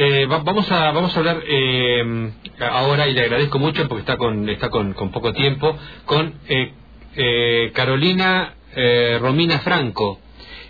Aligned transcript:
Eh, 0.00 0.26
vamos 0.28 0.70
a 0.70 0.92
vamos 0.92 1.12
a 1.12 1.18
hablar 1.18 1.42
eh, 1.44 2.30
ahora 2.60 3.08
y 3.08 3.14
le 3.14 3.22
agradezco 3.22 3.58
mucho 3.58 3.88
porque 3.88 4.02
está 4.02 4.16
con 4.16 4.48
está 4.48 4.70
con, 4.70 4.94
poco 4.94 5.32
tiempo 5.32 5.76
con 6.04 6.34
eh, 6.46 7.72
Carolina 7.74 8.54
Romina 9.18 9.58
Franco. 9.58 10.20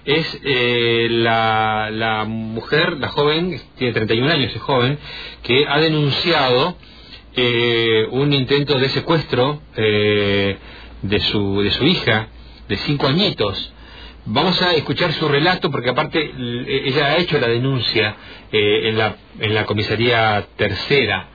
Es 0.06 0.40
la, 0.42 1.90
la 1.92 2.24
mujer, 2.24 2.96
la 2.96 3.08
joven, 3.08 3.60
tiene 3.76 3.92
31 3.92 4.32
años, 4.32 4.56
es 4.56 4.62
joven, 4.62 4.98
que 5.42 5.66
ha 5.68 5.78
denunciado 5.78 6.78
un 8.12 8.32
intento 8.32 8.78
de 8.78 8.88
secuestro 8.88 9.60
de 9.74 11.20
su 11.30 11.60
de 11.60 11.70
su 11.72 11.84
hija 11.84 12.28
de 12.66 12.76
cinco 12.78 13.06
añitos. 13.06 13.74
Vamos 14.26 14.60
a 14.60 14.74
escuchar 14.74 15.12
su 15.12 15.26
relato 15.28 15.70
porque 15.70 15.90
aparte 15.90 16.18
ella 16.20 17.06
ha 17.06 17.16
hecho 17.16 17.38
la 17.38 17.48
denuncia 17.48 18.14
eh, 18.52 18.88
en, 18.88 18.98
la, 18.98 19.16
en 19.40 19.54
la 19.54 19.64
comisaría 19.64 20.44
tercera. 20.56 21.28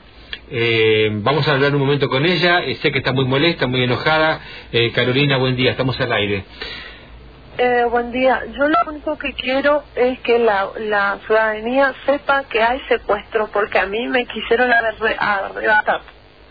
Eh, 0.52 1.10
vamos 1.12 1.48
a 1.48 1.54
hablar 1.54 1.74
un 1.74 1.80
momento 1.82 2.08
con 2.08 2.24
ella. 2.26 2.62
Eh, 2.64 2.76
sé 2.76 2.92
que 2.92 3.00
está 3.00 3.12
muy 3.12 3.26
molesta, 3.26 3.66
muy 3.66 3.84
enojada. 3.84 4.40
Carolina, 4.94 5.38
buen 5.38 5.56
día. 5.56 5.72
Estamos 5.72 6.00
al 6.00 6.14
aire. 6.14 6.46
buen 7.90 8.12
día. 8.12 8.44
Yo 8.56 8.68
lo 8.68 8.78
único 8.92 9.18
que 9.18 9.34
quiero 9.34 9.84
es 9.96 10.20
que 10.20 10.38
la, 10.38 10.70
la 10.80 11.18
ciudadanía 11.26 11.96
sepa 12.06 12.44
que 12.44 12.62
hay 12.62 12.80
secuestro 12.90 13.50
porque 13.52 13.80
a 13.80 13.88
mí 13.88 14.08
me 14.08 14.26
quisieron 14.28 14.72
arrebatar 14.72 16.02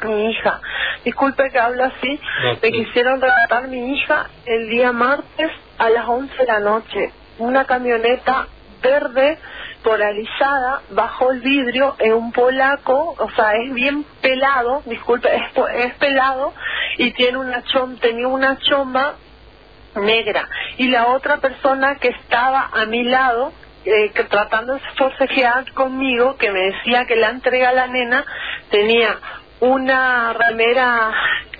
mi 0.04 0.30
hija. 0.30 0.60
Disculpe 1.04 1.50
que 1.52 1.58
hablo 1.58 1.84
así. 1.84 2.18
me 2.60 2.72
quisieron 2.72 3.22
arrebatar 3.22 3.68
mi 3.68 3.94
hija 3.94 4.28
el 4.46 4.68
día 4.70 4.90
martes 4.90 5.50
a 5.82 5.90
las 5.90 6.08
11 6.08 6.36
de 6.36 6.46
la 6.46 6.60
noche. 6.60 7.12
Una 7.38 7.64
camioneta 7.64 8.46
verde 8.80 9.38
polarizada 9.82 10.82
bajó 10.90 11.32
el 11.32 11.40
vidrio 11.40 11.96
en 11.98 12.12
un 12.12 12.30
polaco, 12.30 13.16
o 13.18 13.30
sea, 13.32 13.54
es 13.56 13.74
bien 13.74 14.04
pelado, 14.20 14.82
disculpe, 14.86 15.28
es, 15.34 15.94
pelado 15.94 16.54
y 16.98 17.10
tiene 17.12 17.38
una 17.38 17.64
chom, 17.64 17.96
tenía 17.96 18.28
una 18.28 18.58
chomba 18.58 19.16
negra. 19.96 20.48
Y 20.78 20.86
la 20.86 21.08
otra 21.08 21.38
persona 21.38 21.96
que 21.96 22.08
estaba 22.10 22.70
a 22.72 22.84
mi 22.84 23.02
lado, 23.02 23.52
eh, 23.84 24.10
que 24.14 24.22
tratando 24.22 24.74
de 24.74 24.80
forcejear 24.96 25.72
conmigo, 25.72 26.36
que 26.36 26.52
me 26.52 26.60
decía 26.60 27.06
que 27.06 27.16
la 27.16 27.30
entrega 27.30 27.70
a 27.70 27.72
la 27.72 27.88
nena, 27.88 28.24
tenía 28.70 29.18
una 29.58 30.32
ramera 30.32 31.12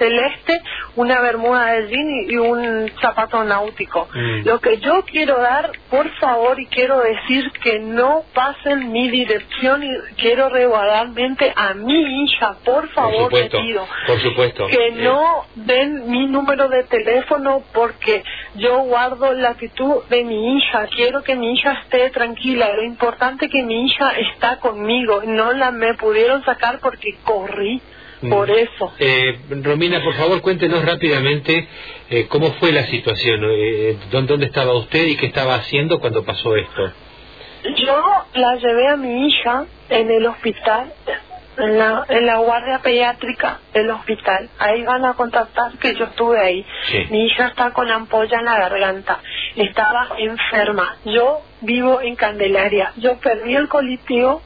celeste, 0.03 0.61
una 0.97 1.20
bermuda 1.20 1.67
de 1.72 1.89
jean 1.89 2.08
y, 2.28 2.36
un 2.36 2.91
zapato 3.00 3.45
náutico. 3.45 4.08
Mm. 4.12 4.47
Lo 4.47 4.61
que 4.61 4.78
yo 4.78 5.05
quiero 5.05 5.39
dar, 5.39 5.70
por 5.91 6.08
favor, 6.17 6.58
y 6.61 6.67
quiero 6.67 7.00
decir 7.00 7.50
que 7.62 7.78
no 7.78 8.25
pasen 8.34 8.91
mi 8.91 9.08
dirección 9.08 9.83
y 9.83 9.91
quiero 10.17 10.48
regularmente 10.48 11.53
a 11.55 11.75
mi 11.75 12.25
hija, 12.25 12.56
por 12.64 12.89
favor, 12.91 13.30
por 13.30 13.48
pido. 13.48 13.86
Por 14.06 14.20
supuesto. 14.20 14.67
Que 14.67 14.89
eh. 14.89 14.92
no 14.92 15.45
den 15.55 16.11
mi 16.11 16.27
número 16.27 16.69
de 16.69 16.83
teléfono 16.84 17.62
porque 17.73 18.25
yo 18.56 18.80
guardo 18.80 19.33
la 19.33 19.50
actitud 19.50 20.03
de 20.08 20.25
mi 20.25 20.56
hija. 20.56 20.86
Quiero 20.95 21.23
que 21.23 21.36
mi 21.36 21.55
hija 21.55 21.73
esté 21.83 22.11
tranquila. 22.11 22.75
Lo 22.75 22.83
importante 22.83 23.47
es 23.47 23.53
que 23.53 23.62
mi 23.62 23.86
hija 23.86 24.12
está 24.19 24.58
conmigo. 24.58 25.23
No 25.25 25.53
la 25.53 25.70
me 25.70 25.95
pudieron 25.95 26.45
sacar 26.45 26.80
porque 26.80 27.17
corrí 27.25 27.80
por 28.31 28.51
eso. 28.51 28.92
Eh, 28.98 29.39
Romina, 29.62 30.03
por 30.03 30.15
favor, 30.15 30.41
cuéntenos 30.41 30.84
rápidamente 30.84 31.67
eh, 32.11 32.27
cómo 32.29 32.53
fue 32.55 32.73
la 32.73 32.87
situación, 32.87 33.41
eh, 33.51 33.97
dónde, 34.11 34.47
estaba 34.47 34.75
usted 34.75 35.06
y 35.06 35.17
qué 35.17 35.27
estaba 35.27 35.55
haciendo 35.55 35.98
cuando 35.98 36.25
pasó 36.25 36.56
esto. 36.56 36.92
Yo 37.77 38.03
la 38.34 38.56
llevé 38.56 38.89
a 38.89 38.97
mi 38.97 39.29
hija 39.29 39.67
en 39.89 40.11
el 40.11 40.27
hospital, 40.27 40.92
en 41.59 41.79
la, 41.79 42.05
en 42.09 42.27
la 42.27 42.39
guardia 42.39 42.81
pediátrica 42.81 43.61
del 43.73 43.91
hospital. 43.91 44.48
Ahí 44.58 44.83
van 44.83 45.05
a 45.05 45.14
contactar 45.14 45.73
que 45.79 45.95
yo 45.95 46.07
estuve 46.07 46.41
ahí. 46.41 46.67
Mi 47.11 47.27
hija 47.27 47.48
está 47.48 47.73
con 47.73 47.89
ampolla 47.91 48.39
en 48.39 48.45
la 48.45 48.58
garganta, 48.58 49.20
estaba 49.55 50.08
enferma. 50.19 50.96
Yo 51.05 51.41
vivo 51.61 52.01
en 52.01 52.17
Candelaria. 52.17 52.92
Yo 52.96 53.19
perdí 53.19 53.55
el 53.55 53.69
colectivo 53.69 54.42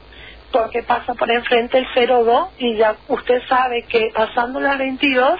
porque 0.51 0.83
pasa 0.83 1.13
por 1.13 1.29
enfrente 1.31 1.77
el 1.77 1.87
02 2.07 2.49
y 2.57 2.77
ya 2.77 2.95
usted 3.07 3.41
sabe 3.47 3.83
que 3.83 4.11
pasando 4.13 4.59
la 4.59 4.77
22 4.77 5.39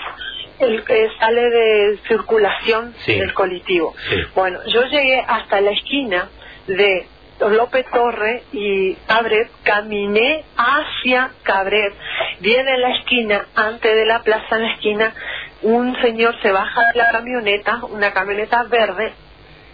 el 0.59 0.83
que 0.83 1.09
sale 1.19 1.49
de 1.49 1.99
circulación 2.07 2.93
del 3.05 3.33
colectivo. 3.33 3.93
Bueno, 4.35 4.59
yo 4.67 4.83
llegué 4.85 5.23
hasta 5.27 5.61
la 5.61 5.71
esquina 5.71 6.29
de 6.67 7.05
López 7.39 7.85
Torre 7.91 8.43
y 8.51 8.95
Cabret, 9.07 9.49
caminé 9.63 10.43
hacia 10.57 11.31
Cabret. 11.43 11.93
Viene 12.39 12.71
en 12.71 12.81
la 12.81 12.95
esquina, 12.95 13.45
antes 13.55 13.95
de 13.95 14.05
la 14.05 14.23
plaza 14.23 14.55
en 14.55 14.61
la 14.63 14.73
esquina, 14.73 15.13
un 15.61 15.95
señor 16.01 16.35
se 16.41 16.51
baja 16.51 16.91
de 16.91 16.97
la 16.97 17.11
camioneta, 17.11 17.79
una 17.91 18.11
camioneta 18.11 18.63
verde, 18.63 19.13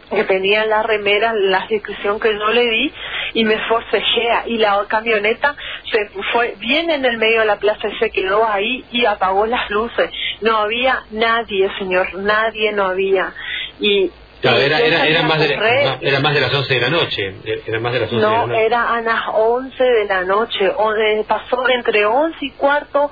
que 0.10 0.24
tenía 0.26 0.66
la 0.66 0.84
remera, 0.84 1.34
la 1.34 1.66
descripción 1.70 2.20
que 2.20 2.34
yo 2.34 2.48
le 2.50 2.70
di, 2.70 2.94
y 3.34 3.44
me 3.44 3.58
forcejea 3.68 4.44
y 4.48 4.58
la 4.58 4.86
camioneta 4.88 5.56
se 5.92 6.10
fue 6.32 6.56
bien 6.60 6.90
en 6.90 7.06
el 7.06 7.18
medio 7.18 7.42
de 7.42 7.46
la 7.46 7.58
plaza 7.58 7.88
y 7.88 7.98
se 7.98 8.10
quedó 8.12 8.48
ahí 8.48 8.86
y 8.92 9.06
apagó 9.06 9.46
las 9.46 9.70
luces. 9.70 10.10
No 10.42 10.58
había 10.58 11.04
nadie, 11.12 11.70
señor, 11.80 12.14
nadie 12.16 12.72
no 12.72 12.86
había. 12.86 13.34
Y 13.80 14.12
era, 14.44 14.80
era, 14.80 15.08
era, 15.08 15.22
más 15.24 15.40
de, 15.40 15.54
era 16.02 16.20
más 16.20 16.34
de 16.34 16.42
las 16.42 16.54
11 16.54 16.74
de 16.74 16.82
la 16.82 16.90
noche. 16.90 17.36
Era 17.66 17.80
más 17.80 17.94
de 17.94 18.00
las 18.02 18.12
11 18.12 18.22
no, 18.22 18.32
de 18.32 18.38
la 18.38 18.46
noche. 18.46 18.66
era 18.66 18.94
a 18.94 19.02
las 19.02 19.22
11 19.34 19.84
de 19.84 20.06
la 20.06 20.22
noche. 20.24 20.72
pasó 21.28 21.70
entre 21.70 22.06
11 22.06 22.38
y 22.42 22.52
cuarto 22.52 23.10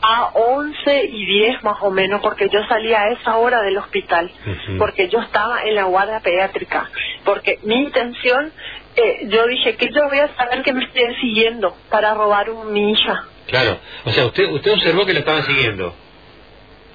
a 0.00 0.30
11 0.34 1.04
y 1.06 1.26
10 1.26 1.64
más 1.64 1.78
o 1.80 1.90
menos, 1.90 2.20
porque 2.20 2.48
yo 2.48 2.60
salía 2.68 3.02
a 3.02 3.10
esa 3.10 3.36
hora 3.36 3.62
del 3.62 3.78
hospital, 3.78 4.30
porque 4.78 5.08
yo 5.08 5.20
estaba 5.20 5.64
en 5.64 5.74
la 5.74 5.84
guardia 5.84 6.20
pediátrica, 6.20 6.88
porque 7.24 7.58
mi 7.64 7.82
intención, 7.82 8.52
eh, 8.98 9.28
yo 9.28 9.46
dije 9.46 9.76
que 9.76 9.86
yo 9.86 10.08
voy 10.08 10.18
a 10.18 10.34
saber 10.36 10.62
que 10.62 10.72
me 10.72 10.84
estén 10.84 11.14
siguiendo 11.20 11.76
para 11.88 12.14
robar 12.14 12.50
un, 12.50 12.72
mi 12.72 12.92
hija. 12.92 13.24
Claro, 13.46 13.78
o 14.04 14.10
sea, 14.10 14.26
usted, 14.26 14.50
usted 14.50 14.72
observó 14.72 15.06
que 15.06 15.14
lo 15.14 15.20
estaban 15.20 15.44
siguiendo. 15.44 15.94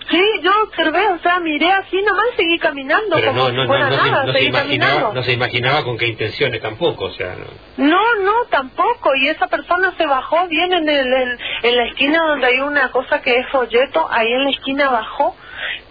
Sí, 0.09 0.21
yo 0.41 0.51
observé, 0.63 1.07
o 1.07 1.19
sea, 1.19 1.39
miré 1.39 1.71
así 1.71 2.01
nomás 2.01 2.25
seguí 2.35 2.59
caminando 2.59 3.15
Pero 3.15 3.31
como 3.31 3.49
no, 3.49 3.61
si 3.61 3.67
fuera 3.67 3.89
nada, 3.89 4.25
no, 4.25 4.33
se 4.33 4.43
imaginaba, 4.43 5.13
no 5.13 5.23
se 5.23 5.31
imaginaba 5.31 5.83
con 5.85 5.97
qué 5.97 6.07
intenciones 6.07 6.61
tampoco, 6.61 7.05
o 7.05 7.11
sea... 7.11 7.35
No, 7.77 8.15
no, 8.15 8.33
tampoco, 8.49 9.15
y 9.15 9.29
esa 9.29 9.47
persona 9.47 9.93
se 9.97 10.05
bajó 10.05 10.47
bien 10.49 10.73
en, 10.73 10.89
el, 10.89 11.13
en, 11.13 11.39
en 11.63 11.77
la 11.77 11.85
esquina 11.85 12.19
donde 12.27 12.47
hay 12.47 12.59
una 12.59 12.91
cosa 12.91 13.21
que 13.21 13.39
es 13.39 13.47
folleto, 13.49 14.05
ahí 14.11 14.27
en 14.27 14.43
la 14.43 14.49
esquina 14.49 14.89
bajó 14.89 15.35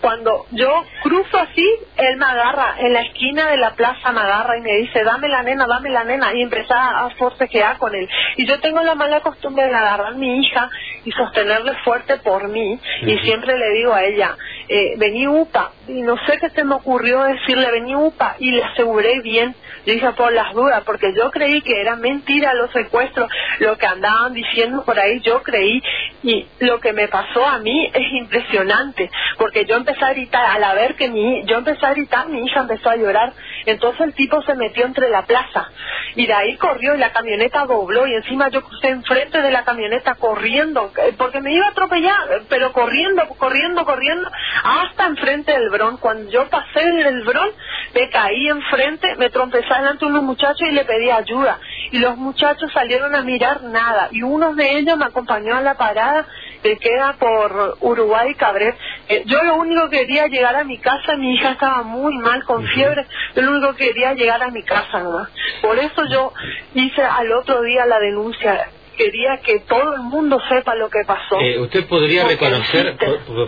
cuando 0.02 0.46
yo 0.50 0.84
cruzo 1.02 1.38
así, 1.38 1.64
él 1.96 2.16
me 2.16 2.24
agarra, 2.24 2.74
en 2.78 2.92
la 2.92 3.02
esquina 3.02 3.50
de 3.50 3.56
la 3.56 3.74
plaza 3.74 4.10
me 4.10 4.20
agarra 4.20 4.58
y 4.58 4.60
me 4.60 4.72
dice, 4.78 5.04
dame 5.04 5.28
la 5.28 5.44
nena, 5.44 5.66
dame 5.66 5.90
la 5.90 6.02
nena, 6.02 6.34
y 6.34 6.42
empecé 6.42 6.74
a 6.74 7.08
forcejear 7.16 7.78
con 7.78 7.94
él. 7.94 8.08
Y 8.36 8.44
yo 8.46 8.58
tengo 8.60 8.82
la 8.82 8.96
mala 8.96 9.20
costumbre 9.20 9.64
de 9.64 9.74
agarrar 9.74 10.08
a 10.08 10.16
mi 10.16 10.40
hija 10.40 10.68
y 11.04 11.12
sostenerle 11.12 11.74
fuerte 11.84 12.16
por 12.18 12.48
mí, 12.48 12.78
y 13.02 13.18
siempre 13.18 13.56
le 13.56 13.70
digo 13.70 13.94
a 13.94 14.02
ella, 14.02 14.36
eh, 14.68 14.94
vení 14.98 15.28
UPA, 15.28 15.70
y 15.86 16.02
no 16.02 16.16
sé 16.26 16.38
qué 16.38 16.50
se 16.50 16.64
me 16.64 16.74
ocurrió 16.74 17.22
decirle, 17.22 17.70
vení 17.70 17.94
UPA, 17.94 18.36
y 18.40 18.50
le 18.50 18.64
aseguré 18.64 19.20
bien, 19.20 19.54
yo 19.86 19.94
dije 19.94 20.10
por 20.12 20.32
las 20.32 20.52
dudas, 20.52 20.82
porque 20.84 21.12
yo 21.16 21.30
creí 21.30 21.62
que 21.62 21.80
era 21.80 21.94
mentira 21.94 22.54
los 22.54 22.72
secuestros, 22.72 23.30
lo 23.60 23.78
que 23.78 23.86
andaban 23.86 24.32
diciendo 24.32 24.84
por 24.84 24.98
ahí, 24.98 25.20
yo 25.20 25.42
creí, 25.42 25.80
y 26.22 26.46
lo 26.60 26.80
que 26.80 26.92
me 26.92 27.08
pasó 27.08 27.46
a 27.46 27.58
mí 27.58 27.90
es 27.92 28.12
impresionante, 28.12 29.10
porque 29.38 29.64
yo 29.64 29.76
empecé 29.76 30.04
a 30.04 30.12
gritar, 30.12 30.62
al 30.62 30.76
ver 30.76 30.94
que 30.94 31.08
mi, 31.08 31.44
yo 31.44 31.58
empecé 31.58 31.84
a 31.86 31.94
gritar, 31.94 32.28
mi 32.28 32.44
hija 32.44 32.60
empezó 32.60 32.90
a 32.90 32.96
llorar, 32.96 33.32
entonces 33.66 34.00
el 34.02 34.14
tipo 34.14 34.42
se 34.42 34.54
metió 34.54 34.86
entre 34.86 35.08
la 35.08 35.22
plaza, 35.22 35.70
y 36.14 36.26
de 36.26 36.34
ahí 36.34 36.56
corrió 36.56 36.94
y 36.94 36.98
la 36.98 37.12
camioneta 37.12 37.66
dobló, 37.66 38.06
y 38.06 38.14
encima 38.14 38.48
yo 38.48 38.62
crucé 38.62 38.88
enfrente 38.88 39.42
de 39.42 39.50
la 39.50 39.64
camioneta 39.64 40.14
corriendo, 40.14 40.92
eh, 40.96 41.14
porque 41.16 41.40
me 41.40 41.52
iba 41.52 41.66
a 41.66 41.70
atropellar, 41.70 42.42
pero 42.48 42.72
corriendo, 42.72 43.26
corriendo, 43.38 43.84
corriendo, 43.84 44.30
hasta 44.62 45.06
enfrente 45.06 45.52
del 45.52 45.70
Bron. 45.70 45.96
Cuando 45.98 46.30
yo 46.30 46.48
pasé 46.48 46.82
el 46.82 47.22
Bron, 47.22 47.50
me 47.94 48.08
caí 48.10 48.48
enfrente, 48.48 49.16
me 49.16 49.30
trompecé 49.30 49.72
delante 49.74 50.04
de 50.04 50.10
unos 50.10 50.22
muchachos 50.22 50.62
y 50.68 50.72
le 50.72 50.84
pedí 50.84 51.10
ayuda. 51.10 51.58
Y 51.90 51.98
los 51.98 52.16
muchachos 52.16 52.70
salieron 52.72 53.14
a 53.14 53.22
mirar 53.22 53.62
nada. 53.64 54.08
Y 54.12 54.22
uno 54.22 54.54
de 54.54 54.78
ellos 54.78 54.96
me 54.96 55.06
acompañó 55.06 55.56
a 55.56 55.60
la 55.60 55.74
parada 55.74 56.26
que 56.62 56.76
queda 56.76 57.16
por 57.18 57.76
Uruguay 57.80 58.30
y 58.30 58.34
Cabret. 58.34 58.76
Eh, 59.08 59.24
yo 59.26 59.42
lo 59.42 59.56
único 59.56 59.88
que 59.88 59.98
quería 59.98 60.26
llegar 60.26 60.56
a 60.56 60.64
mi 60.64 60.78
casa, 60.78 61.16
mi 61.16 61.34
hija 61.34 61.52
estaba 61.52 61.82
muy 61.82 62.16
mal 62.18 62.44
con 62.44 62.66
fiebre, 62.66 63.06
yo 63.34 63.42
lo 63.42 63.52
único 63.52 63.74
que 63.74 63.88
quería 63.88 64.14
llegar 64.14 64.42
a 64.42 64.50
mi 64.50 64.62
casa 64.62 65.00
nomás. 65.00 65.28
Por 65.60 65.78
eso 65.78 66.04
yo 66.10 66.32
hice 66.74 67.02
al 67.02 67.32
otro 67.32 67.62
día 67.62 67.86
la 67.86 67.98
denuncia 67.98 68.68
quería 68.96 69.38
que 69.38 69.60
todo 69.60 69.94
el 69.94 70.02
mundo 70.02 70.38
sepa 70.48 70.74
lo 70.74 70.88
que 70.90 71.00
pasó. 71.06 71.40
Eh, 71.40 71.58
¿Usted 71.58 71.86
podría 71.86 72.26
reconocer 72.26 72.96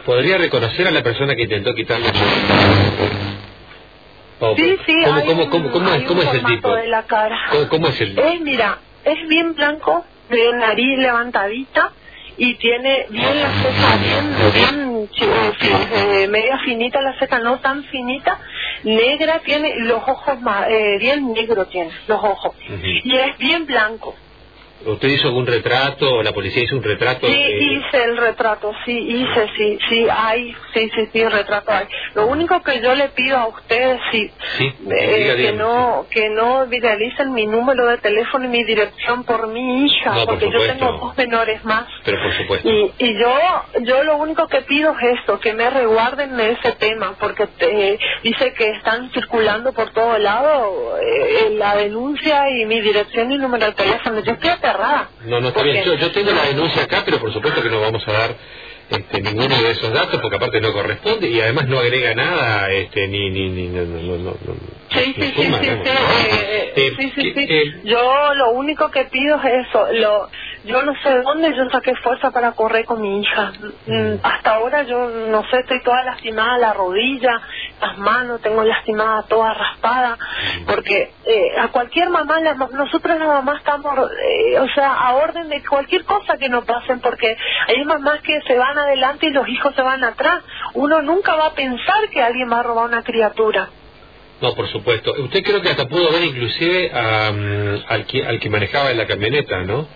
podría 0.04 0.38
reconocer 0.38 0.88
a 0.88 0.90
la 0.90 1.02
persona 1.02 1.36
que 1.36 1.42
intentó 1.42 1.75
quitarle 1.75 2.08
Sí, 4.56 4.76
sí, 4.86 4.94
¿Cómo, 5.04 5.48
cómo, 5.48 5.70
cómo, 5.70 5.90
es, 5.90 6.34
el 6.34 6.44
tipo? 6.44 6.75
De 6.75 6.88
la 6.88 7.04
cara. 7.04 7.38
¿Cómo, 7.70 7.88
es 7.88 8.00
el 8.00 8.19
Es, 8.19 8.40
mira, 8.40 8.78
es 9.04 9.28
bien 9.28 9.54
blanco, 9.54 10.04
de 10.28 10.52
nariz 10.54 10.98
levantadita 10.98 11.92
y 12.36 12.54
tiene 12.56 13.06
bien 13.10 13.40
la 13.40 13.50
ceja, 13.50 13.96
bien, 13.96 14.36
bien 14.52 15.08
eh, 15.92 16.26
media 16.28 16.58
finita 16.64 17.00
la 17.00 17.16
ceja, 17.19 17.38
no 17.38 17.58
tan 17.60 17.84
finita, 17.84 18.38
negra, 18.82 19.38
tiene 19.40 19.75
los 19.78 20.02
ojos 20.08 20.40
más, 20.40 20.69
eh, 20.69 20.96
bien 20.98 21.32
negro 21.32 21.66
tiene 21.66 21.92
los 22.08 22.19
ojos 22.22 22.54
y 23.04 23.16
es 23.16 23.38
bien 23.38 23.66
blanco. 23.66 24.14
¿Usted 24.86 25.08
hizo 25.08 25.28
algún 25.28 25.46
retrato 25.46 26.16
o 26.16 26.22
la 26.22 26.32
policía 26.32 26.62
hizo 26.62 26.76
un 26.76 26.82
retrato? 26.82 27.26
Sí, 27.26 27.32
hice 27.32 28.04
el 28.04 28.16
retrato, 28.16 28.72
sí, 28.84 28.92
hice, 28.92 29.48
sí, 29.56 29.78
sí, 29.88 30.06
hay, 30.10 30.54
sí, 30.72 30.90
sí, 30.94 31.08
sí, 31.12 31.20
el 31.20 31.32
retrato 31.32 31.72
hay. 31.72 31.86
Lo 32.14 32.26
único 32.26 32.62
que 32.62 32.81
yo 32.81 32.94
le 32.94 33.08
pido 33.10 33.38
a 33.38 33.46
ustedes, 33.48 34.00
sí, 34.10 34.31
eh, 34.58 35.34
que 35.36 35.52
no 35.52 36.06
que 36.10 36.28
no 36.31 36.66
viralicen 36.66 37.32
mi 37.32 37.46
número 37.46 37.86
de 37.86 37.98
teléfono 37.98 38.44
y 38.44 38.48
mi 38.48 38.64
dirección 38.64 39.25
por 39.25 39.48
mi 39.48 39.86
hija, 39.86 40.14
porque 40.26 40.50
yo 40.50 40.66
tengo 40.66 40.92
dos 40.92 41.16
menores 41.16 41.64
más. 41.64 41.86
Pero 42.04 42.22
por 42.22 42.32
supuesto. 42.34 42.69
Y, 42.69 42.92
y 42.98 43.19
yo, 43.19 43.32
yo 43.82 44.04
lo 44.04 44.16
único 44.16 44.46
que 44.48 44.62
pido 44.62 44.94
es 45.00 45.19
esto, 45.20 45.40
que 45.40 45.52
me 45.52 45.70
reguarden 45.70 46.36
de 46.36 46.52
ese 46.52 46.72
tema, 46.72 47.14
porque 47.19 47.46
te, 47.46 47.98
dice 48.22 48.52
que 48.54 48.70
están 48.70 49.10
circulando 49.12 49.72
por 49.72 49.90
todo 49.92 50.19
lado 50.19 50.98
eh, 50.98 51.54
la 51.56 51.76
denuncia 51.76 52.50
y 52.50 52.66
mi 52.66 52.81
dirección 52.81 53.32
y 53.32 53.38
número 53.38 53.66
de 53.66 53.72
teléfono. 53.72 54.20
Yo 54.20 54.32
estoy 54.32 54.50
no, 55.26 55.41
no 55.41 55.49
está 55.49 55.62
bien. 55.62 55.85
Yo, 55.85 56.11
tengo 56.12 56.31
la 56.31 56.44
denuncia 56.44 56.82
acá, 56.85 57.03
pero 57.05 57.19
por 57.19 57.32
supuesto 57.32 57.62
que 57.62 57.71
no 57.71 57.81
vamos 57.81 58.06
a 58.06 58.12
dar 58.12 58.37
este, 58.91 59.23
ninguno 59.23 59.62
de 59.62 59.71
esos 59.71 59.93
datos 59.93 60.21
porque 60.21 60.37
aparte 60.37 60.61
no 60.61 60.73
corresponde 60.73 61.29
y 61.29 61.41
además 61.41 61.67
no 61.69 61.79
agrega 61.79 62.15
nada 62.15 62.71
este 62.71 63.09
ni 63.09 63.31
ni 63.31 63.49
ni 63.49 63.69
no 63.69 63.82
no 63.87 64.17
no, 64.19 64.35
sí 64.91 65.15
sí 65.19 65.32
sí 65.35 65.50
sí 66.97 67.12
sí 67.15 67.32
sí 67.35 67.73
yo 67.85 68.35
lo 68.35 68.50
único 68.50 68.91
que 68.91 69.06
pido 69.06 69.41
es 69.43 69.67
eso 69.67 69.87
lo 69.93 70.29
yo 70.64 70.82
no 70.82 70.94
sé 71.02 71.11
de 71.11 71.22
dónde 71.22 71.55
yo 71.55 71.69
saqué 71.70 71.94
fuerza 71.96 72.31
para 72.31 72.52
correr 72.52 72.84
con 72.84 73.00
mi 73.00 73.20
hija. 73.20 73.52
Mm, 73.87 74.14
hasta 74.22 74.55
ahora 74.55 74.82
yo 74.84 75.08
no 75.08 75.43
sé, 75.49 75.58
estoy 75.61 75.82
toda 75.82 76.02
lastimada 76.05 76.58
la 76.58 76.72
rodilla, 76.72 77.40
las 77.81 77.99
manos, 77.99 78.40
tengo 78.40 78.64
lastimada 78.64 79.22
toda 79.25 79.52
raspada, 79.55 80.19
porque 80.66 81.12
eh, 81.26 81.58
a 81.58 81.69
cualquier 81.69 82.08
mamá, 82.08 82.40
la, 82.40 82.55
nosotros 82.55 83.19
las 83.19 83.28
mamás 83.28 83.58
estamos, 83.58 83.94
eh, 84.26 84.58
o 84.58 84.69
sea, 84.70 84.94
a 84.94 85.14
orden 85.14 85.49
de 85.49 85.62
cualquier 85.64 86.05
cosa 86.05 86.38
que 86.38 86.49
nos 86.49 86.64
pasen, 86.64 87.00
porque 87.00 87.37
hay 87.69 87.84
mamás 87.84 88.20
que 88.22 88.40
se 88.46 88.56
van 88.56 88.78
adelante 88.78 89.26
y 89.26 89.31
los 89.31 89.49
hijos 89.49 89.75
se 89.75 89.82
van 89.82 90.02
atrás. 90.02 90.43
Uno 90.75 91.02
nunca 91.02 91.34
va 91.34 91.46
a 91.46 91.55
pensar 91.55 92.08
que 92.10 92.22
alguien 92.22 92.50
va 92.50 92.60
a 92.60 92.62
robar 92.62 92.87
una 92.87 93.02
criatura. 93.02 93.69
No, 94.40 94.55
por 94.55 94.69
supuesto. 94.69 95.12
Usted 95.19 95.43
creo 95.43 95.62
que 95.62 95.70
hasta 95.70 95.88
pudo 95.88 96.10
ver 96.12 96.25
inclusive 96.25 96.90
al, 96.93 98.06
que, 98.06 98.26
al 98.26 98.40
que 98.40 98.50
manejaba 98.50 98.90
en 98.90 98.99
la 98.99 99.06
camioneta, 99.06 99.62
¿no? 99.62 99.87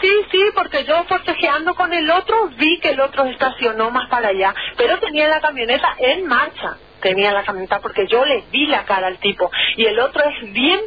Sí, 0.00 0.12
sí, 0.30 0.42
porque 0.54 0.84
yo 0.84 1.04
forcejeando 1.04 1.74
con 1.74 1.92
el 1.92 2.10
otro 2.10 2.50
vi 2.56 2.78
que 2.78 2.90
el 2.90 3.00
otro 3.00 3.24
estacionó 3.24 3.90
más 3.90 4.08
para 4.08 4.28
allá, 4.28 4.54
pero 4.76 4.98
tenía 4.98 5.28
la 5.28 5.40
camioneta 5.40 5.96
en 5.98 6.26
marcha, 6.26 6.76
tenía 7.00 7.32
la 7.32 7.42
camioneta 7.42 7.80
porque 7.80 8.06
yo 8.06 8.24
le 8.24 8.44
vi 8.52 8.66
la 8.66 8.84
cara 8.84 9.08
al 9.08 9.18
tipo 9.18 9.50
y 9.76 9.86
el 9.86 9.98
otro 9.98 10.22
es 10.24 10.52
bien 10.52 10.80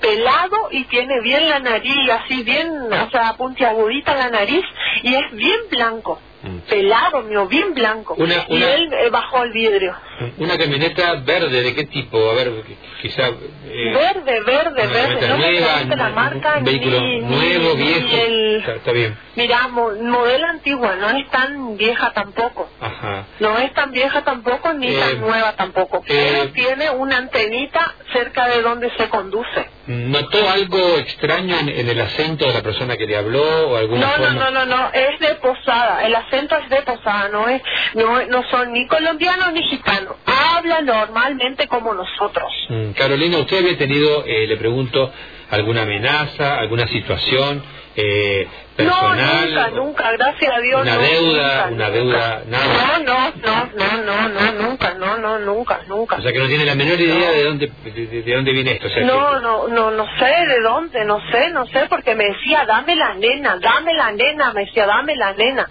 pelado 0.00 0.68
y 0.70 0.84
tiene 0.84 1.20
bien 1.22 1.48
la 1.48 1.58
nariz, 1.58 2.10
así 2.10 2.42
bien, 2.42 2.70
o 2.92 3.10
sea, 3.10 3.34
puntiagudita 3.36 4.14
la 4.14 4.30
nariz 4.30 4.64
y 5.02 5.14
es 5.14 5.32
bien 5.32 5.60
blanco. 5.70 6.20
Mm. 6.42 6.58
pelado 6.68 7.22
mío, 7.22 7.46
bien 7.46 7.72
blanco. 7.72 8.16
y 8.18 8.62
él 8.62 8.92
eh, 8.92 9.10
bajó 9.10 9.44
el 9.44 9.52
vidrio. 9.52 9.94
Una 10.38 10.58
camioneta 10.58 11.14
verde, 11.24 11.62
¿de 11.62 11.74
qué 11.74 11.84
tipo? 11.84 12.18
A 12.18 12.34
ver, 12.34 12.52
quizá... 13.00 13.28
Eh, 13.28 13.92
verde, 13.94 14.40
verde, 14.40 14.86
verde. 14.86 15.28
No 15.28 15.36
nueva, 15.36 15.84
la 15.84 16.08
marca 16.10 16.56
un 16.58 16.64
vehículo 16.64 17.00
nuevo, 17.00 17.74
viejo. 17.76 18.70
está, 18.72 18.92
bien. 18.92 19.16
Mira, 19.36 19.68
modelo 19.68 20.46
antigua, 20.48 20.96
no 20.96 21.10
es 21.10 21.28
tan 21.30 21.76
vieja 21.76 22.12
tampoco. 22.12 22.68
Ajá. 22.80 23.26
No 23.40 23.58
es 23.58 23.72
tan 23.72 23.92
vieja 23.92 24.22
tampoco 24.22 24.72
ni 24.74 24.92
tan 24.94 25.10
eh, 25.10 25.16
nueva 25.20 25.52
tampoco. 25.54 26.02
Pero 26.06 26.48
tiene 26.48 26.90
una 26.90 27.18
antenita 27.18 27.94
cerca 28.12 28.48
de 28.48 28.62
donde 28.62 28.90
se 28.96 29.08
conduce. 29.08 29.68
¿Notó 29.86 30.48
algo 30.48 30.96
extraño 30.98 31.58
en, 31.58 31.88
el 31.88 32.00
acento 32.00 32.46
de 32.46 32.52
la 32.52 32.62
persona 32.62 32.96
que 32.96 33.04
le 33.04 33.16
habló 33.16 33.68
o 33.68 33.76
alguna 33.76 34.16
no, 34.16 34.32
No, 34.32 34.32
no, 34.32 34.50
no, 34.50 34.66
no, 34.66 34.92
es 34.92 35.18
de 35.18 35.34
Posada, 35.36 36.06
el 36.06 36.14
acento 36.14 36.56
es 36.56 36.70
de 36.70 36.82
Posada, 36.82 37.28
no 37.30 37.48
es, 37.48 37.60
no, 37.94 38.24
no 38.26 38.44
son 38.48 38.72
ni 38.72 38.86
colombianos 38.86 39.52
ni 39.52 39.62
gitanos, 39.64 40.14
habla 40.24 40.82
normalmente 40.82 41.66
como 41.66 41.94
nosotros. 41.94 42.52
Mm, 42.68 42.92
Carolina, 42.92 43.38
¿usted 43.38 43.58
había 43.58 43.76
tenido, 43.76 44.24
eh, 44.24 44.46
le 44.46 44.56
pregunto, 44.56 45.12
alguna 45.50 45.82
amenaza, 45.82 46.58
alguna 46.58 46.86
situación? 46.86 47.62
Eh, 47.96 48.48
personal? 48.76 49.16
No, 49.16 49.46
nunca, 49.46 49.70
nunca, 49.70 50.12
gracias 50.12 50.54
a 50.54 50.60
Dios. 50.60 50.82
¿Una 50.82 50.98
deuda? 50.98 51.68
¿Una 51.70 51.90
deuda? 51.90 52.42
Nada. 52.46 52.98
No, 52.98 53.04
no, 53.04 53.32
no, 53.36 54.02
no, 54.02 54.02
no, 54.02 54.28
no, 54.28 54.52
nunca, 54.62 54.94
no, 54.94 55.18
no, 55.18 55.38
nunca, 55.38 55.80
nunca. 55.86 56.16
O 56.16 56.22
sea 56.22 56.32
que 56.32 56.38
no 56.38 56.46
tiene 56.46 56.64
la 56.64 56.74
menor 56.74 56.98
idea 57.00 57.30
de 57.30 57.44
dónde 57.44 57.70
de, 57.84 58.34
dónde 58.34 58.52
viene 58.52 58.72
esto. 58.72 58.88
no, 59.04 59.40
no, 59.40 59.68
no, 59.68 59.90
no 59.90 60.06
sé 60.18 60.46
de 60.46 60.60
dónde, 60.60 61.04
no 61.04 61.20
sé, 61.30 61.50
no 61.50 61.66
sé, 61.66 61.86
porque 61.88 62.14
me 62.14 62.24
decía, 62.24 62.64
dame 62.66 62.96
la 62.96 63.14
nena, 63.14 63.58
dame 63.60 63.94
la 63.94 64.12
nena, 64.12 64.52
me 64.52 64.64
decía, 64.64 64.86
dame 64.86 65.14
la 65.16 65.34
nena. 65.34 65.68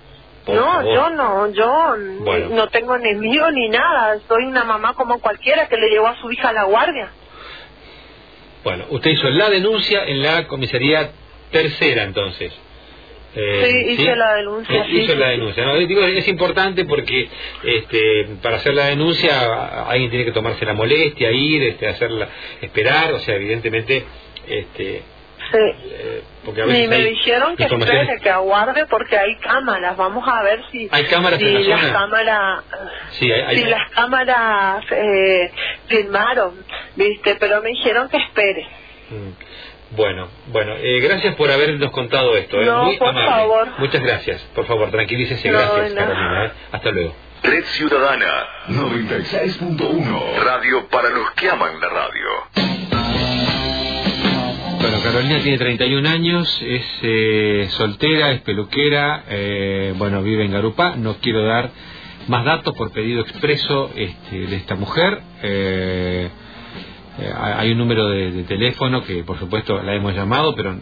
no, 0.47 0.94
yo 0.94 1.09
no, 1.09 1.51
yo 1.51 1.95
no 1.97 2.68
tengo 2.68 2.95
enemigo 2.95 3.50
ni 3.51 3.69
nada, 3.69 4.18
soy 4.27 4.45
una 4.45 4.63
mamá 4.63 4.94
como 4.94 5.19
cualquiera 5.19 5.68
que 5.68 5.77
le 5.77 5.89
llevó 5.89 6.07
a 6.07 6.15
su 6.18 6.31
hija 6.31 6.50
a 6.50 6.53
la 6.53 6.63
guardia. 6.65 7.09
Bueno, 8.63 8.85
usted 8.91 9.09
hizo 9.09 9.27
la 9.29 9.50
denuncia 9.50 10.03
en 10.06 10.21
la 10.21 10.45
comisaría 10.47 11.13
tercera 11.51 12.03
entonces. 12.03 12.51
Eh, 13.33 13.65
sí, 13.65 13.94
hice 13.94 14.15
la 14.15 14.36
denuncia. 14.36 14.88
Hizo 14.88 15.15
la 15.15 15.30
denuncia. 15.30 15.63
¿no? 15.63 15.77
Digo, 15.77 16.03
es 16.03 16.27
importante 16.27 16.83
porque 16.83 17.30
este, 17.63 18.27
para 18.42 18.57
hacer 18.57 18.74
la 18.74 18.88
denuncia 18.88 19.86
alguien 19.88 20.09
tiene 20.09 20.25
que 20.25 20.33
tomarse 20.33 20.65
la 20.65 20.74
molestia, 20.74 21.31
ir, 21.31 21.63
este, 21.63 21.88
hacerla, 21.88 22.27
esperar, 22.62 23.13
o 23.13 23.19
sea, 23.19 23.36
evidentemente, 23.36 24.03
este, 24.48 25.03
Sí. 25.51 25.57
Eh, 25.57 26.24
porque 26.45 26.62
a 26.62 26.65
veces 26.65 26.86
y 26.86 26.88
me 26.88 26.98
dijeron 27.00 27.57
que 27.57 27.63
espere, 27.63 28.19
que 28.21 28.30
aguarde 28.30 28.86
porque 28.86 29.18
hay 29.18 29.36
cámaras. 29.38 29.97
Vamos 29.97 30.25
a 30.25 30.42
ver 30.44 30.63
si, 30.71 30.88
¿Hay 30.92 31.06
cámaras 31.06 31.39
si 31.39 31.45
las 31.45 31.92
cámaras, 31.92 32.63
sí, 33.12 33.30
hay, 33.30 33.57
si 33.57 33.65
las 33.65 33.92
cámaras 33.92 34.86
eh, 34.92 35.51
filmaron, 35.88 36.54
viste. 36.95 37.36
Pero 37.36 37.62
me 37.62 37.69
dijeron 37.69 38.07
que 38.07 38.18
espere. 38.18 38.65
Mm. 39.09 39.31
Bueno, 39.95 40.27
bueno, 40.51 40.73
eh, 40.77 40.99
gracias 41.01 41.35
por 41.35 41.51
habernos 41.51 41.92
contado 41.92 42.35
esto. 42.37 42.61
¿eh? 42.61 42.66
No, 42.66 42.85
Muy 42.85 42.97
por 42.97 43.09
amable. 43.09 43.30
favor. 43.30 43.68
Muchas 43.80 44.01
gracias. 44.01 44.42
Por 44.56 44.66
favor, 44.66 44.89
tranquilícese. 44.89 45.49
gracias, 45.49 45.94
Carolina. 45.94 46.45
¿eh? 46.45 46.51
Hasta 46.71 46.92
luego. 46.92 47.13
Red 47.44 47.63
Ciudadana 47.66 48.45
96.1 48.69 50.44
Radio 50.44 50.87
para 50.89 51.09
los 51.09 51.31
que 51.31 51.49
aman 51.49 51.80
la 51.81 51.89
radio. 51.89 52.27
Bueno, 54.80 54.99
Carolina 55.04 55.39
tiene 55.44 55.57
31 55.57 56.07
años, 56.09 56.61
es 56.66 56.85
eh, 57.04 57.68
soltera, 57.71 58.31
es 58.31 58.42
peluquera, 58.42 59.23
eh, 59.30 59.94
bueno, 59.97 60.23
vive 60.23 60.45
en 60.45 60.51
Garupá. 60.51 60.95
No 60.95 61.16
quiero 61.18 61.44
dar 61.44 61.69
más 62.27 62.45
datos 62.45 62.75
por 62.75 62.92
pedido 62.92 63.21
expreso 63.21 63.92
este, 63.95 64.37
de 64.47 64.56
esta 64.56 64.75
mujer. 64.75 65.19
Eh, 67.19 67.31
hay 67.35 67.71
un 67.71 67.77
número 67.77 68.07
de, 68.07 68.44
teléfono 68.44 69.03
que 69.03 69.23
por 69.23 69.37
supuesto 69.37 69.81
la 69.81 69.94
hemos 69.94 70.15
llamado, 70.15 70.56
pero 70.56 70.77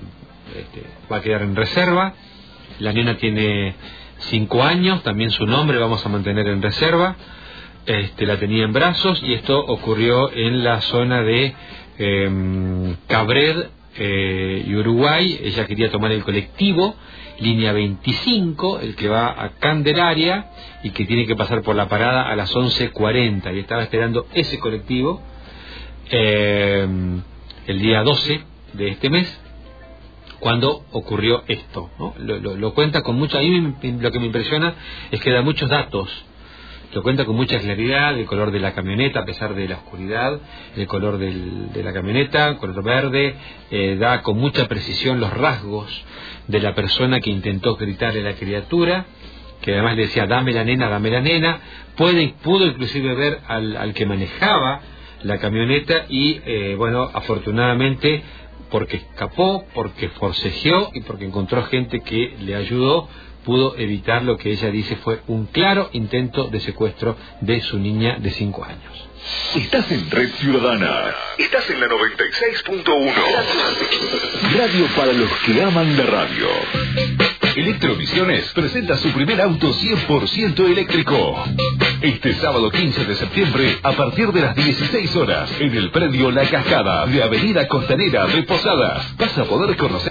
este, 0.56 0.84
va 1.12 1.18
a 1.18 1.22
quedar 1.22 1.42
en 1.42 1.56
reserva. 1.56 2.14
La 2.80 2.94
nena 2.94 3.18
tiene 3.18 3.76
cinco 4.30 4.64
años, 4.64 5.02
también 5.04 5.32
su 5.32 5.46
nombre 5.46 5.78
vamos 5.78 6.06
a 6.06 6.10
mantener 6.10 6.48
en 6.48 6.62
reserva. 6.62 7.16
Este, 7.86 8.26
la 8.26 8.38
tenía 8.38 8.66
en 8.66 8.74
brazos 8.74 9.22
y 9.24 9.34
esto 9.34 9.58
ocurrió 9.58 10.32
en 10.32 10.64
la 10.64 10.82
zona 10.82 11.24
de 11.24 11.56
eh, 11.98 12.96
Cabred 13.08 13.66
eh, 13.98 14.64
y 14.68 14.76
Uruguay. 14.76 15.40
Ella 15.44 15.66
quería 15.66 15.90
tomar 15.90 16.12
el 16.12 16.24
colectivo, 16.24 16.96
línea 17.40 17.74
25, 17.74 18.82
el 18.82 18.96
que 18.96 19.08
va 19.08 19.30
a 19.30 19.54
Candelaria 19.60 20.52
y 20.84 20.92
que 20.92 21.06
tiene 21.06 21.26
que 21.26 21.36
pasar 21.36 21.64
por 21.64 21.76
la 21.76 21.90
parada 21.90 22.30
a 22.30 22.36
las 22.36 22.54
11.40 22.54 23.56
y 23.56 23.60
estaba 23.60 23.82
esperando 23.82 24.28
ese 24.34 24.60
colectivo 24.60 25.22
eh, 26.10 26.88
el 27.68 27.80
día 27.80 28.04
12 28.04 28.42
de 28.74 28.88
este 28.90 29.10
mes, 29.10 29.40
cuando 30.40 30.86
ocurrió 30.92 31.44
esto. 31.48 31.90
Lo, 32.18 32.74
cuenta 32.74 33.02
con 33.02 33.18
mucho, 33.18 33.38
a 33.38 33.42
lo 33.42 34.12
que 34.12 34.20
me 34.20 34.26
impresiona 34.26 34.74
es 35.12 35.20
que 35.22 35.32
da 35.32 35.42
muchos 35.42 35.70
datos, 35.70 36.10
lo 36.94 37.04
cuenta 37.04 37.26
con 37.26 37.36
mucha 37.36 37.60
claridad, 37.60 38.18
el 38.18 38.26
color 38.26 38.52
de 38.52 38.60
la 38.60 38.74
camioneta 38.74 39.20
a 39.20 39.26
pesar 39.26 39.54
de 39.54 39.68
la 39.68 39.76
oscuridad, 39.76 40.40
el 40.76 40.88
color 40.88 41.20
de 41.20 41.84
la 41.84 41.94
camioneta, 41.94 42.58
color 42.58 42.84
verde, 42.84 43.36
eh, 43.70 43.98
da 44.00 44.24
con 44.24 44.38
mucha 44.40 44.68
precisión 44.68 45.20
los 45.20 45.32
rasgos 45.32 45.88
de 46.48 46.60
la 46.60 46.74
persona 46.74 47.20
que 47.20 47.30
intentó 47.30 47.76
gritarle 47.76 48.22
a 48.22 48.32
la 48.32 48.34
criatura, 48.34 49.06
que 49.62 49.74
además 49.74 49.98
le 49.98 50.04
decía 50.04 50.26
dame 50.26 50.54
la 50.54 50.64
nena, 50.64 50.90
dame 50.90 51.12
la 51.12 51.22
nena, 51.22 51.60
puede, 51.96 52.34
pudo 52.42 52.66
inclusive 52.66 53.14
ver 53.14 53.40
al, 53.48 53.78
al 53.78 53.94
que 53.94 54.08
manejaba 54.08 54.82
la 55.24 55.38
camioneta 55.40 56.06
y, 56.10 56.42
eh, 56.46 56.76
bueno, 56.78 57.10
afortunadamente 57.14 58.24
porque 58.70 58.98
escapó, 58.98 59.66
porque 59.74 60.10
forcejeó 60.10 60.92
y 60.94 61.02
porque 61.02 61.26
encontró 61.26 61.64
gente 61.64 62.02
que 62.02 62.36
le 62.40 62.56
ayudó, 62.56 63.10
pudo 63.44 63.76
evitar 63.78 64.24
lo 64.24 64.38
que 64.38 64.52
ella 64.52 64.70
dice 64.70 64.96
fue 64.98 65.22
un 65.28 65.48
claro 65.48 65.90
intento 65.94 66.48
de 66.48 66.60
secuestro 66.60 67.18
de 67.42 67.62
su 67.62 67.80
niña 67.80 68.18
de 68.20 68.32
5 68.32 68.64
años. 68.64 69.10
Estás 69.56 69.92
en 69.92 70.10
Red 70.10 70.30
Ciudadana. 70.34 71.14
Estás 71.38 71.70
en 71.70 71.80
la 71.80 71.88
96.1. 71.88 73.14
Radio 74.58 74.88
para 74.96 75.14
los 75.14 75.32
que 75.46 75.64
aman 75.64 75.98
la 75.98 76.04
radio. 76.04 77.29
Electrovisiones 77.60 78.54
presenta 78.54 78.96
su 78.96 79.12
primer 79.12 79.42
auto 79.42 79.74
100% 79.74 80.66
eléctrico. 80.66 81.44
Este 82.02 82.34
sábado 82.36 82.72
15 82.72 83.04
de 83.04 83.16
septiembre, 83.16 83.80
a 83.84 83.92
partir 83.92 84.32
de 84.32 84.40
las 84.40 84.56
16 84.56 85.14
horas, 85.18 85.52
en 85.60 85.76
el 85.76 85.92
predio 85.92 86.32
La 86.32 86.46
Cascada 86.46 87.06
de 87.06 87.22
Avenida 87.22 87.68
Costanera 87.68 88.28
de 88.28 88.44
Posadas, 88.44 89.14
vas 89.18 89.38
a 89.38 89.44
poder 89.44 89.76
conocer. 89.76 90.08